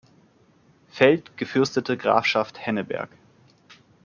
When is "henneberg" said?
2.65-3.09